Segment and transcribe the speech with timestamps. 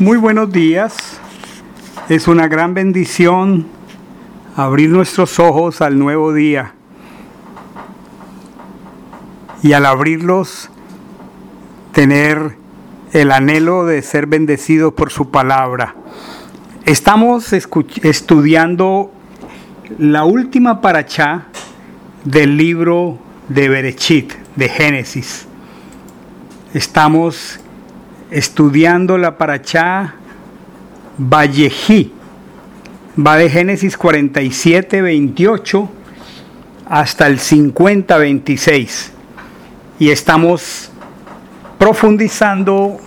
[0.00, 0.94] Muy buenos días.
[2.08, 3.66] Es una gran bendición
[4.54, 6.74] abrir nuestros ojos al nuevo día.
[9.60, 10.70] Y al abrirlos,
[11.90, 12.56] tener
[13.12, 15.96] el anhelo de ser bendecidos por su palabra.
[16.84, 19.10] Estamos estudiando
[19.98, 21.46] la última paracha
[22.22, 23.18] del libro
[23.48, 25.48] de Berechit, de Génesis.
[26.72, 27.58] Estamos
[28.30, 30.14] estudiando la Parachá
[31.18, 32.12] Vallejí.
[33.18, 35.90] Va de Génesis 47, 28
[36.88, 39.12] hasta el 50, 26.
[39.98, 40.90] Y estamos
[41.78, 42.98] profundizando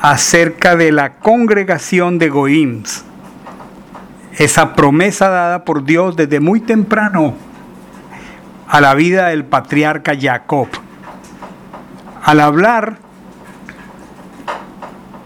[0.00, 3.04] acerca de la congregación de Goims.
[4.36, 7.34] Esa promesa dada por Dios desde muy temprano
[8.68, 10.68] a la vida del patriarca Jacob.
[12.22, 13.07] Al hablar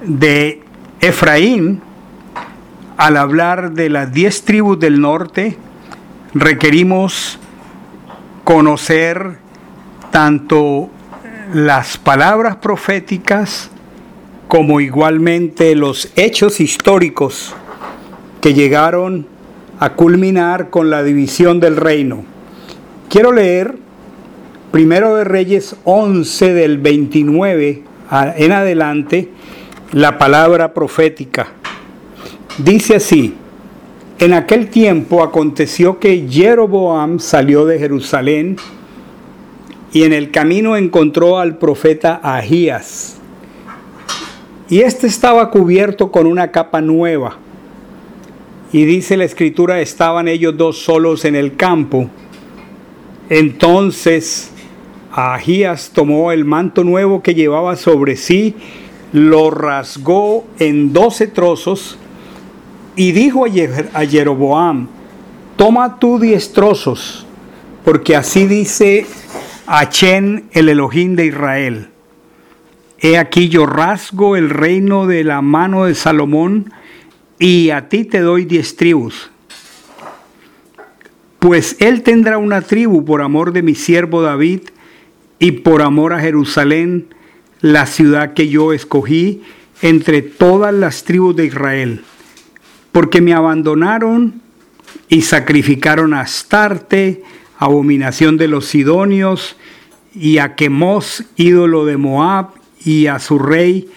[0.05, 0.61] de
[1.01, 1.81] Efraín,
[2.97, 5.57] al hablar de las diez tribus del norte,
[6.35, 7.39] requerimos
[8.45, 9.39] conocer
[10.11, 10.91] tanto
[11.55, 13.71] las palabras proféticas
[14.49, 17.55] como igualmente los hechos históricos
[18.41, 19.27] que llegaron
[19.81, 22.25] a culminar con la división del reino.
[23.09, 23.77] Quiero leer
[24.71, 29.29] Primero de Reyes 11 del 29 en adelante
[29.93, 31.49] la palabra profética.
[32.59, 33.35] Dice así,
[34.19, 38.57] en aquel tiempo aconteció que Jeroboam salió de Jerusalén
[39.93, 43.19] y en el camino encontró al profeta Ahías.
[44.71, 47.37] Y éste estaba cubierto con una capa nueva.
[48.73, 52.09] Y dice la escritura, estaban ellos dos solos en el campo.
[53.29, 54.51] Entonces
[55.13, 58.55] Ahías tomó el manto nuevo que llevaba sobre sí
[59.13, 61.99] lo rasgó en doce trozos
[62.97, 64.89] y dijo a Jeroboam,
[65.57, 67.27] toma tú diez trozos,
[67.85, 69.07] porque así dice
[69.67, 71.89] Achen el Elohim de Israel.
[72.99, 76.73] He aquí yo rasgo el reino de la mano de Salomón
[77.39, 79.31] y a ti te doy diez tribus.
[81.39, 84.61] Pues él tendrá una tribu por amor de mi siervo David
[85.39, 87.07] y por amor a Jerusalén,
[87.63, 89.43] la ciudad que yo escogí
[89.81, 92.05] entre todas las tribus de Israel,
[92.91, 94.43] porque me abandonaron
[95.09, 97.23] y sacrificaron a Astarte,
[97.59, 99.57] abominación de los sidonios,
[100.15, 102.49] y a Quemos, ídolo de Moab,
[102.85, 103.89] y a su rey,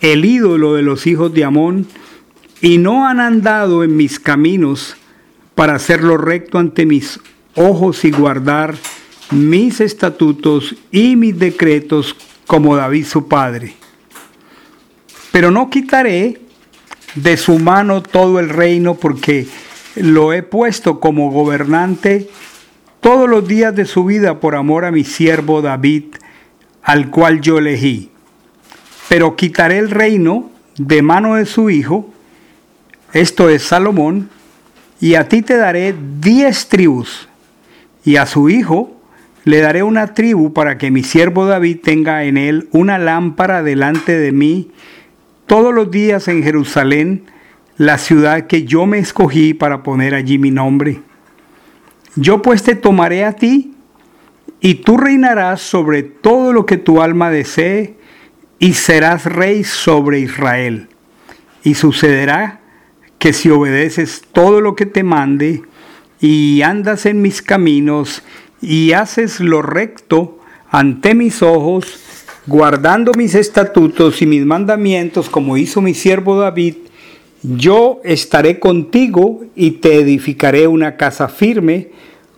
[0.00, 1.86] el ídolo de los hijos de Amón,
[2.60, 4.96] y no han andado en mis caminos
[5.54, 7.20] para hacerlo recto ante mis
[7.54, 8.74] ojos y guardar
[9.30, 13.74] mis estatutos y mis decretos como David su padre.
[15.32, 16.40] Pero no quitaré
[17.14, 19.46] de su mano todo el reino porque
[19.96, 22.28] lo he puesto como gobernante
[23.00, 26.04] todos los días de su vida por amor a mi siervo David,
[26.82, 28.10] al cual yo elegí.
[29.08, 32.10] Pero quitaré el reino de mano de su hijo,
[33.12, 34.30] esto es Salomón,
[35.00, 37.28] y a ti te daré diez tribus,
[38.04, 38.93] y a su hijo
[39.44, 44.18] le daré una tribu para que mi siervo David tenga en él una lámpara delante
[44.18, 44.70] de mí
[45.46, 47.26] todos los días en Jerusalén,
[47.76, 51.02] la ciudad que yo me escogí para poner allí mi nombre.
[52.16, 53.74] Yo pues te tomaré a ti
[54.60, 57.96] y tú reinarás sobre todo lo que tu alma desee
[58.58, 60.88] y serás rey sobre Israel.
[61.62, 62.60] Y sucederá
[63.18, 65.62] que si obedeces todo lo que te mande
[66.20, 68.22] y andas en mis caminos
[68.60, 70.38] y haces lo recto
[70.70, 71.86] ante mis ojos,
[72.46, 76.74] guardando mis estatutos y mis mandamientos, como hizo mi siervo David,
[77.42, 81.90] yo estaré contigo y te edificaré una casa firme,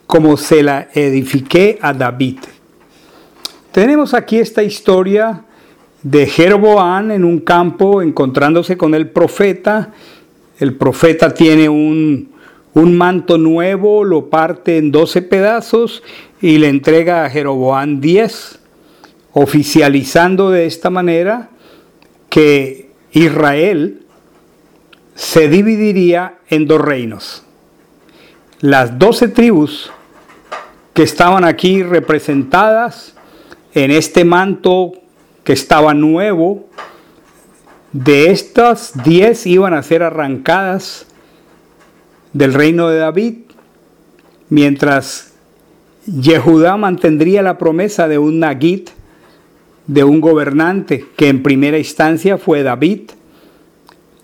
[0.07, 2.39] como se la edifiqué a David.
[3.73, 5.45] Tenemos aquí esta historia
[6.03, 9.93] de Jeroboam en un campo encontrándose con el profeta.
[10.59, 12.31] El profeta tiene un,
[12.77, 16.03] un manto nuevo, lo parte en 12 pedazos
[16.43, 18.59] y le entrega a Jeroboam 10,
[19.33, 21.49] oficializando de esta manera
[22.29, 24.03] que Israel
[25.15, 27.45] se dividiría en dos reinos.
[28.61, 29.91] Las doce tribus
[30.93, 33.17] que estaban aquí representadas
[33.73, 34.93] en este manto
[35.45, 36.69] que estaba nuevo,
[37.93, 41.07] de estas diez iban a ser arrancadas
[42.33, 43.35] del reino de David,
[44.49, 45.33] mientras
[46.07, 48.91] Yehudá mantendría la promesa de un Nagit,
[49.87, 53.11] de un gobernante, que en primera instancia fue David.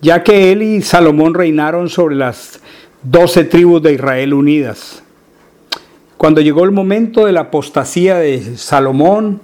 [0.03, 2.61] ya que él y Salomón reinaron sobre las
[3.05, 5.03] doce tribus de Israel unidas.
[6.19, 9.41] Cuando llegó el momento de la apostasía de Salomón,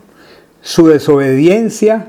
[0.61, 2.08] su desobediencia,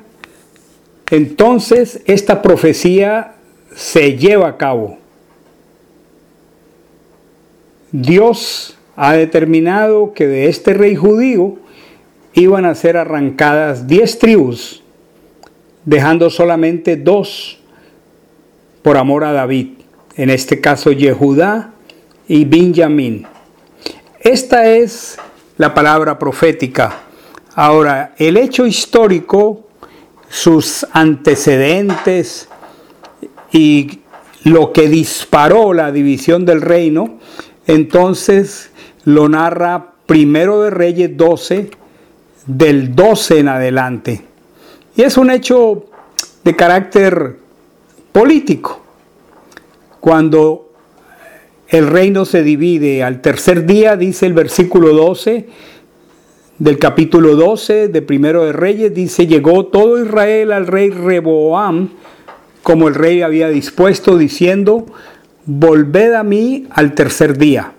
[1.12, 3.36] entonces esta profecía
[3.76, 4.98] se lleva a cabo.
[7.92, 11.58] Dios ha determinado que de este rey judío
[12.34, 14.84] iban a ser arrancadas diez tribus,
[15.86, 17.60] dejando solamente dos
[18.82, 19.70] por amor a David,
[20.16, 21.74] en este caso Yehudá
[22.28, 23.26] y Benjamín.
[24.20, 25.18] Esta es
[25.58, 26.98] la palabra profética.
[27.56, 29.68] Ahora, el hecho histórico,
[30.30, 32.48] sus antecedentes
[33.52, 34.00] y
[34.44, 37.18] lo que disparó la división del reino,
[37.70, 38.72] entonces
[39.06, 41.70] lo narra primero de Reyes 12,
[42.48, 44.22] del 12 en adelante.
[44.96, 45.86] Y es un hecho
[46.44, 47.38] de carácter
[48.12, 48.82] político.
[50.00, 50.72] Cuando
[51.68, 55.48] el reino se divide al tercer día, dice el versículo 12
[56.58, 61.90] del capítulo 12 de Primero de Reyes, dice, llegó todo Israel al rey Reboam,
[62.64, 64.88] como el rey había dispuesto, diciendo,
[65.50, 67.74] volved a mí al tercer día.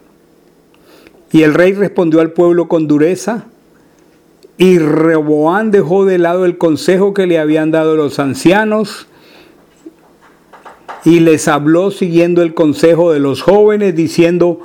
[1.31, 3.45] Y el rey respondió al pueblo con dureza,
[4.59, 9.07] y Reboam dejó de lado el consejo que le habían dado los ancianos,
[11.05, 14.61] y les habló siguiendo el consejo de los jóvenes, diciendo,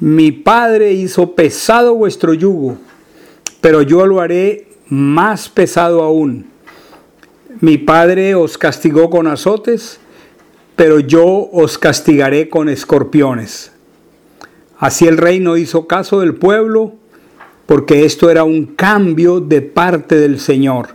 [0.00, 2.76] mi padre hizo pesado vuestro yugo,
[3.60, 6.46] pero yo lo haré más pesado aún.
[7.60, 10.00] Mi padre os castigó con azotes,
[10.78, 13.72] pero yo os castigaré con escorpiones.
[14.78, 16.94] Así el rey no hizo caso del pueblo,
[17.66, 20.90] porque esto era un cambio de parte del Señor.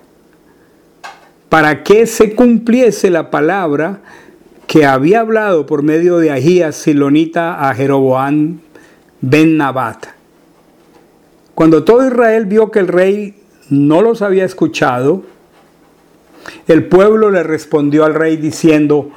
[1.50, 4.00] Para que se cumpliese la palabra
[4.68, 8.60] que había hablado por medio de Ahías Silonita a Jeroboam
[9.20, 10.06] ben Nabat.
[11.56, 13.36] Cuando todo Israel vio que el rey
[13.70, 15.24] no los había escuchado,
[16.68, 19.12] el pueblo le respondió al rey diciendo,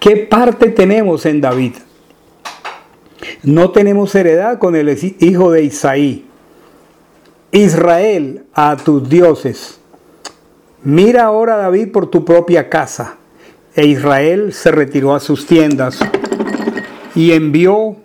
[0.00, 1.74] ¿qué parte tenemos en David?
[3.42, 6.26] No tenemos heredad con el hijo de Isaí.
[7.52, 9.78] Israel, a tus dioses.
[10.82, 13.16] Mira ahora, David, por tu propia casa.
[13.74, 16.00] E Israel se retiró a sus tiendas
[17.14, 17.96] y envió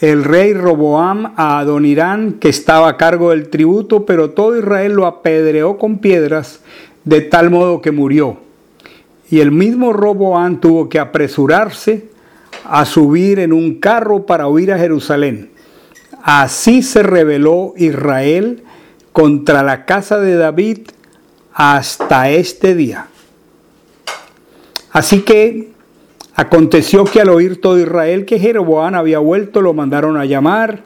[0.00, 5.06] el rey Roboam a Adonirán, que estaba a cargo del tributo, pero todo Israel lo
[5.06, 6.60] apedreó con piedras,
[7.04, 8.45] de tal modo que murió.
[9.30, 12.08] Y el mismo Roboam tuvo que apresurarse
[12.64, 15.50] a subir en un carro para huir a Jerusalén.
[16.22, 18.62] Así se rebeló Israel
[19.12, 20.88] contra la casa de David
[21.54, 23.06] hasta este día.
[24.92, 25.70] Así que
[26.34, 30.82] aconteció que al oír todo Israel que Jeroboam había vuelto, lo mandaron a llamar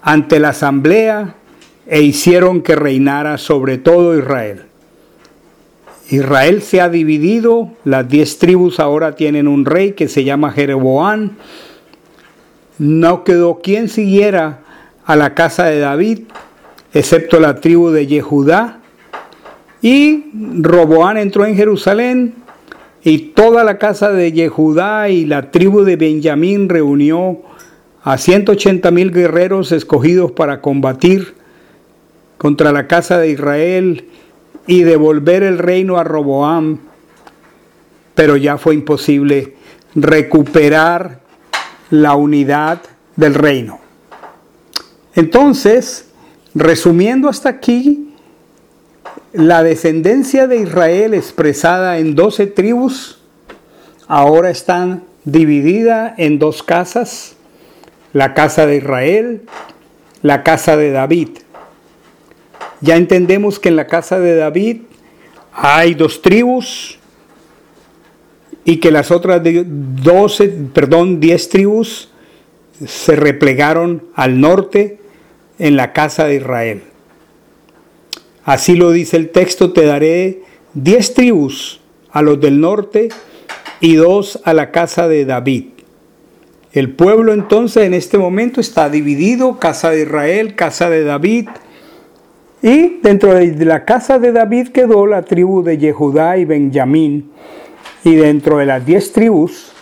[0.00, 1.34] ante la asamblea
[1.86, 4.71] e hicieron que reinara sobre todo Israel.
[6.12, 11.30] Israel se ha dividido, las diez tribus ahora tienen un rey que se llama Jeroboam.
[12.78, 14.60] No quedó quien siguiera
[15.06, 16.20] a la casa de David,
[16.92, 18.80] excepto la tribu de Yehudá.
[19.80, 20.26] Y
[20.60, 22.34] Roboán entró en Jerusalén
[23.02, 27.40] y toda la casa de Yehudá y la tribu de Benjamín reunió
[28.02, 31.34] a 180 mil guerreros escogidos para combatir
[32.36, 34.04] contra la casa de Israel
[34.66, 36.78] y devolver el reino a Roboam,
[38.14, 39.56] pero ya fue imposible
[39.94, 41.20] recuperar
[41.90, 42.80] la unidad
[43.16, 43.80] del reino.
[45.14, 46.08] Entonces,
[46.54, 48.14] resumiendo hasta aquí,
[49.32, 53.18] la descendencia de Israel expresada en doce tribus
[54.08, 57.34] ahora están dividida en dos casas,
[58.12, 59.42] la casa de Israel,
[60.22, 61.28] la casa de David.
[62.82, 64.82] Ya entendemos que en la casa de David
[65.52, 66.98] hay dos tribus
[68.64, 72.10] y que las otras 12, perdón, 10 tribus
[72.86, 74.98] se replegaron al norte
[75.58, 76.82] en la casa de Israel.
[78.44, 80.42] Así lo dice el texto, te daré
[80.74, 83.08] 10 tribus a los del norte
[83.80, 85.66] y dos a la casa de David.
[86.72, 91.48] El pueblo entonces en este momento está dividido, casa de Israel, casa de David,
[92.62, 97.30] y dentro de la casa de David quedó la tribu de Yehudá y Benjamín.
[98.04, 99.72] Y dentro de las diez tribus,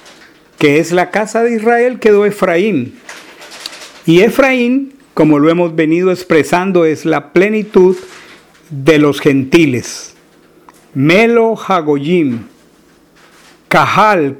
[0.58, 2.98] que es la casa de Israel, quedó Efraín.
[4.06, 7.96] Y Efraín, como lo hemos venido expresando, es la plenitud
[8.70, 10.14] de los gentiles.
[10.94, 12.46] Melo Hagoyim,
[13.68, 14.38] Cajal,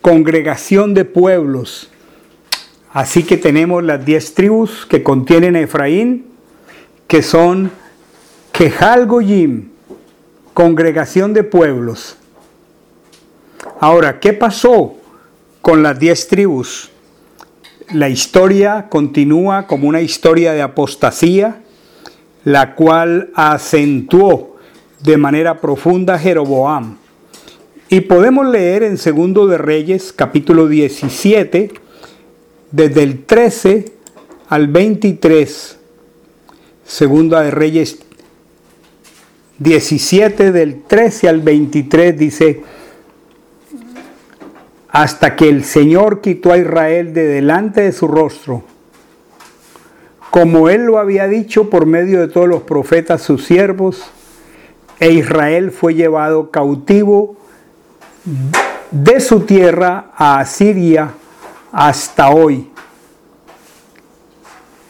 [0.00, 1.90] congregación de pueblos.
[2.92, 6.26] Así que tenemos las diez tribus que contienen Efraín,
[7.06, 7.70] que son
[8.52, 9.70] Kejal Goyim,
[10.52, 12.18] congregación de pueblos.
[13.80, 14.94] Ahora, ¿qué pasó
[15.62, 16.90] con las diez tribus?
[17.94, 21.62] La historia continúa como una historia de apostasía,
[22.44, 24.56] la cual acentuó
[25.02, 26.98] de manera profunda Jeroboam.
[27.88, 31.72] Y podemos leer en Segundo de Reyes, capítulo 17,
[32.70, 33.92] desde el 13
[34.50, 35.78] al 23.
[36.84, 37.98] Segunda de Reyes
[39.58, 42.62] 17 del 13 al 23 dice,
[44.88, 48.62] hasta que el Señor quitó a Israel de delante de su rostro,
[50.30, 54.02] como él lo había dicho por medio de todos los profetas sus siervos,
[54.98, 57.36] e Israel fue llevado cautivo
[58.90, 61.14] de su tierra a Asiria
[61.72, 62.70] hasta hoy.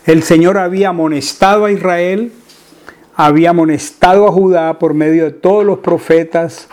[0.04, 2.32] El Señor había amonestado a Israel,
[3.14, 6.68] había amonestado a Judá por medio de todos los profetas,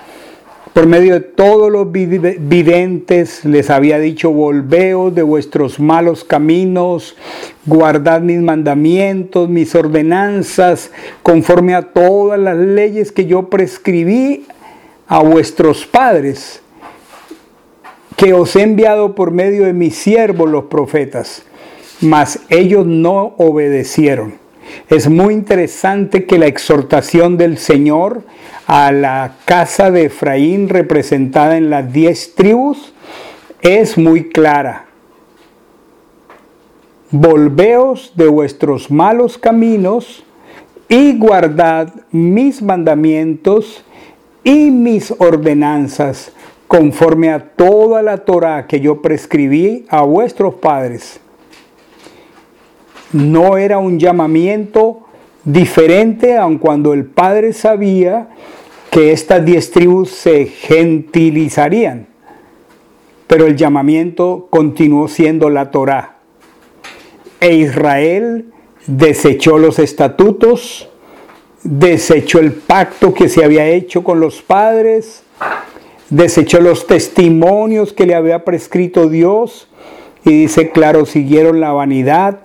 [0.74, 7.18] por medio de todos los videntes les había dicho, volveos de vuestros malos caminos,
[7.66, 10.92] guardad mis mandamientos, mis ordenanzas,
[11.24, 14.46] conforme a todas las leyes que yo prescribí
[15.08, 16.62] a vuestros padres,
[18.16, 21.44] que os he enviado por medio de mis siervos los profetas,
[22.00, 24.49] mas ellos no obedecieron.
[24.90, 28.24] Es muy interesante que la exhortación del Señor
[28.68, 32.94] a la casa de Efraín representada en las diez tribus
[33.62, 34.86] es muy clara.
[37.12, 40.24] Volveos de vuestros malos caminos
[40.88, 43.84] y guardad mis mandamientos
[44.44, 46.32] y mis ordenanzas
[46.68, 51.20] conforme a toda la Torah que yo prescribí a vuestros padres.
[53.12, 55.06] No era un llamamiento
[55.44, 58.30] diferente aun cuando el Padre sabía
[58.92, 62.08] que estas diez tribus se gentilizarían.
[63.28, 66.18] Pero el llamamiento continuó siendo la Torá.
[67.40, 68.46] E Israel
[68.88, 70.90] desechó los estatutos,
[71.64, 75.24] desechó el pacto que se había hecho con los padres,
[76.10, 79.68] desechó los testimonios que le había prescrito Dios
[80.26, 82.40] y dice, claro, siguieron la vanidad,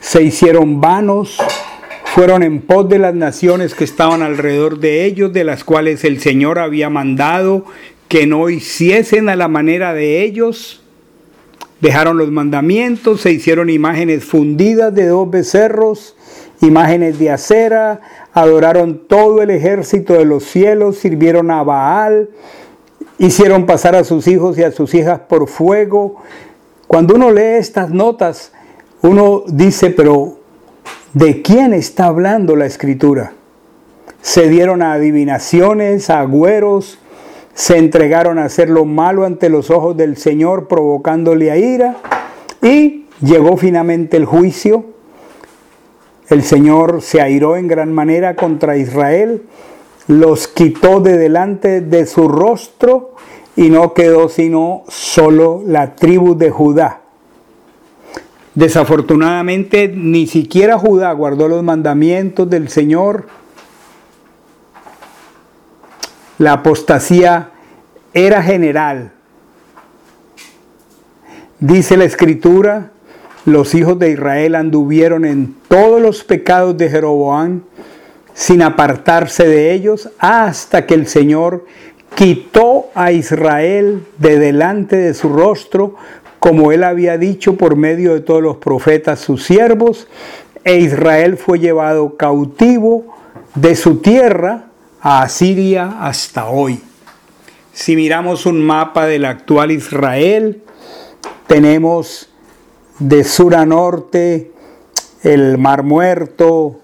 [0.00, 1.38] se hicieron vanos,
[2.04, 6.20] fueron en pos de las naciones que estaban alrededor de ellos, de las cuales el
[6.20, 7.64] Señor había mandado
[8.08, 10.82] que no hiciesen a la manera de ellos.
[11.80, 16.16] Dejaron los mandamientos, se hicieron imágenes fundidas de dos becerros,
[16.60, 18.00] imágenes de acera,
[18.32, 22.30] adoraron todo el ejército de los cielos, sirvieron a Baal,
[23.18, 26.16] hicieron pasar a sus hijos y a sus hijas por fuego.
[26.86, 28.52] Cuando uno lee estas notas,
[29.02, 30.40] uno dice, pero
[31.12, 33.32] ¿De quién está hablando la escritura?
[34.22, 37.00] Se dieron a adivinaciones, a agüeros,
[37.52, 41.96] se entregaron a hacer lo malo ante los ojos del Señor, provocándole a ira,
[42.62, 44.84] y llegó finalmente el juicio.
[46.28, 49.42] El Señor se airó en gran manera contra Israel,
[50.06, 53.16] los quitó de delante de su rostro
[53.56, 57.00] y no quedó sino solo la tribu de Judá
[58.60, 63.24] Desafortunadamente ni siquiera Judá guardó los mandamientos del Señor.
[66.36, 67.52] La apostasía
[68.12, 69.12] era general.
[71.58, 72.90] Dice la escritura,
[73.46, 77.62] los hijos de Israel anduvieron en todos los pecados de Jeroboam
[78.34, 81.64] sin apartarse de ellos hasta que el Señor
[82.14, 85.94] quitó a Israel de delante de su rostro
[86.40, 90.08] como él había dicho por medio de todos los profetas sus siervos,
[90.64, 93.04] e Israel fue llevado cautivo
[93.54, 94.64] de su tierra
[95.00, 96.80] a Asiria hasta hoy.
[97.72, 100.62] Si miramos un mapa del actual Israel,
[101.46, 102.30] tenemos
[102.98, 104.50] de sur a norte
[105.22, 106.80] el Mar Muerto,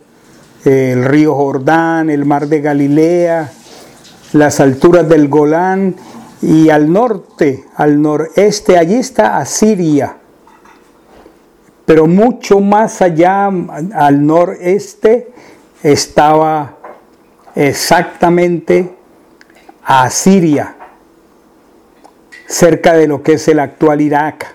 [0.65, 3.53] el río Jordán, el Mar de Galilea,
[4.33, 5.97] las alturas del Golán
[6.43, 10.17] y al norte, al noreste, allí está Asiria.
[11.85, 15.31] Pero mucho más allá, al noreste,
[15.83, 16.77] estaba
[17.55, 18.95] exactamente
[19.85, 20.75] Asiria,
[22.47, 24.55] cerca de lo que es el actual Irak.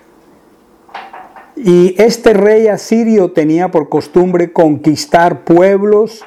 [1.56, 6.26] Y este rey asirio tenía por costumbre conquistar pueblos,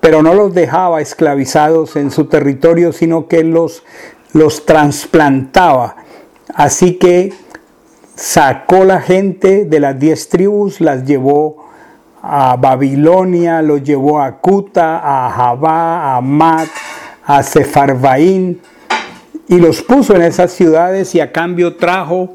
[0.00, 3.82] pero no los dejaba esclavizados en su territorio, sino que los
[4.38, 5.96] los trasplantaba
[6.54, 7.32] Así que
[8.14, 11.68] sacó la gente de las diez tribus, las llevó
[12.22, 16.68] a Babilonia, los llevó a Cuta, a Jabá, a Mat,
[17.24, 18.60] a Sefarvaín,
[19.46, 22.34] y los puso en esas ciudades y a cambio trajo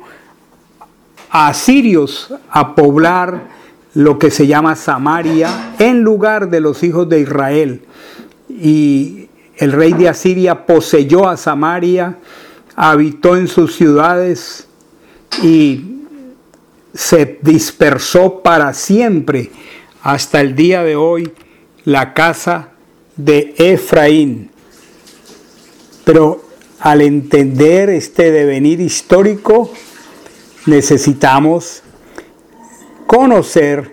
[1.29, 3.41] a asirios a poblar
[3.93, 7.81] lo que se llama Samaria en lugar de los hijos de Israel.
[8.49, 12.17] Y el rey de Asiria poseyó a Samaria,
[12.75, 14.67] habitó en sus ciudades
[15.41, 16.01] y
[16.93, 19.51] se dispersó para siempre
[20.01, 21.31] hasta el día de hoy
[21.85, 22.69] la casa
[23.15, 24.51] de Efraín.
[26.03, 26.43] Pero
[26.79, 29.71] al entender este devenir histórico,
[30.65, 31.81] necesitamos
[33.07, 33.91] conocer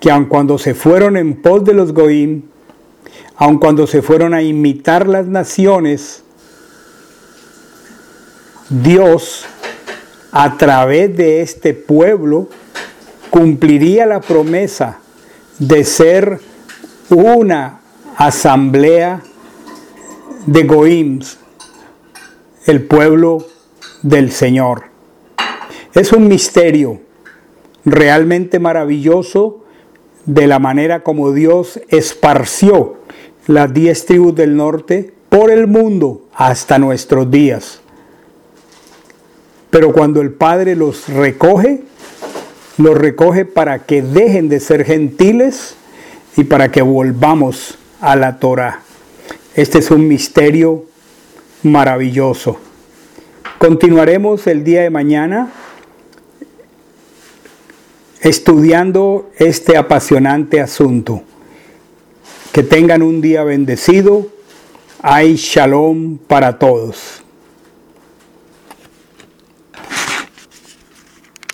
[0.00, 2.42] que aun cuando se fueron en pos de los Goim,
[3.36, 6.22] aun cuando se fueron a imitar las naciones,
[8.68, 9.44] Dios
[10.32, 12.48] a través de este pueblo
[13.30, 14.98] cumpliría la promesa
[15.58, 16.40] de ser
[17.10, 17.80] una
[18.16, 19.22] asamblea
[20.46, 21.38] de Goims,
[22.66, 23.46] el pueblo
[24.02, 24.84] del Señor.
[25.94, 27.00] Es un misterio
[27.84, 29.65] realmente maravilloso
[30.26, 32.96] de la manera como Dios esparció
[33.46, 37.80] las diez tribus del norte por el mundo hasta nuestros días.
[39.70, 41.82] Pero cuando el Padre los recoge,
[42.78, 45.76] los recoge para que dejen de ser gentiles
[46.36, 48.80] y para que volvamos a la Torah.
[49.54, 50.84] Este es un misterio
[51.62, 52.58] maravilloso.
[53.58, 55.50] Continuaremos el día de mañana
[58.20, 61.22] estudiando este apasionante asunto.
[62.52, 64.28] Que tengan un día bendecido.
[65.02, 67.25] Hay shalom para todos.